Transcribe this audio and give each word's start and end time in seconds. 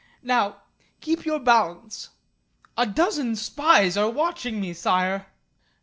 Now 0.23 0.63
keep 0.99 1.25
your 1.27 1.39
balance." 1.39 2.09
"A 2.75 2.87
dozen 2.87 3.35
spies 3.35 3.95
are 3.95 4.09
watching 4.09 4.59
me, 4.59 4.73
Sire!" 4.73 5.27